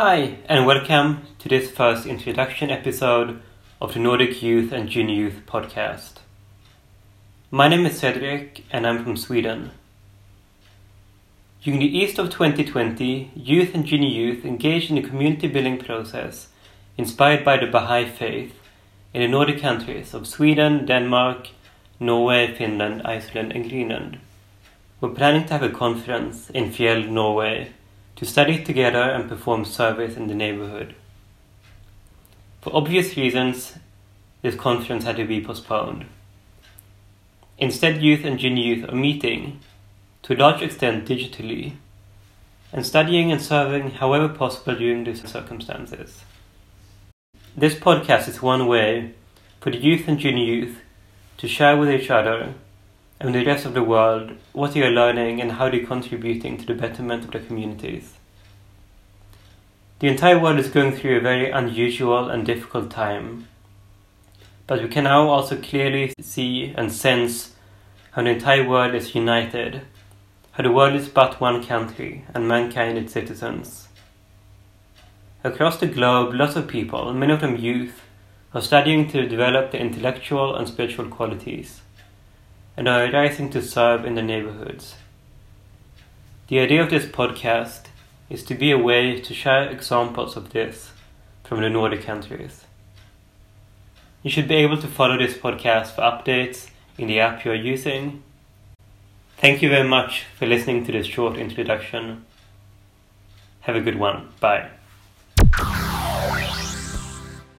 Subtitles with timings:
[0.00, 3.42] Hi, and welcome to this first introduction episode
[3.80, 6.18] of the Nordic Youth and Junior Youth podcast.
[7.50, 9.72] My name is Cedric, and I'm from Sweden.
[11.64, 16.46] During the Easter of 2020, youth and junior youth engaged in a community building process
[16.96, 18.54] inspired by the Baha'i faith
[19.12, 21.48] in the Nordic countries of Sweden, Denmark,
[21.98, 24.20] Norway, Finland, Iceland, and Greenland.
[25.00, 27.72] We're planning to have a conference in Fjell, Norway,
[28.18, 30.92] to study together and perform service in the neighborhood.
[32.60, 33.74] For obvious reasons,
[34.42, 36.04] this conference had to be postponed.
[37.58, 39.60] Instead, youth and junior youth are meeting,
[40.24, 41.74] to a large extent digitally,
[42.72, 46.24] and studying and serving however possible during these circumstances.
[47.56, 49.14] This podcast is one way
[49.60, 50.80] for the youth and junior youth
[51.36, 52.54] to share with each other
[53.20, 56.56] and the rest of the world what they are learning and how they are contributing
[56.56, 58.14] to the betterment of their communities.
[59.98, 63.48] The entire world is going through a very unusual and difficult time,
[64.68, 67.54] but we can now also clearly see and sense
[68.12, 69.82] how the entire world is united,
[70.52, 73.88] how the world is but one country and mankind its citizens.
[75.42, 78.02] Across the globe, lots of people, many of them youth,
[78.54, 81.80] are studying to develop their intellectual and spiritual qualities
[82.78, 84.94] and are rising to serve in the neighborhoods.
[86.46, 87.86] The idea of this podcast
[88.30, 90.92] is to be a way to share examples of this
[91.42, 92.64] from the Nordic countries.
[94.22, 97.56] You should be able to follow this podcast for updates in the app you are
[97.56, 98.22] using.
[99.38, 102.24] Thank you very much for listening to this short introduction.
[103.62, 104.28] Have a good one.
[104.38, 104.70] Bye.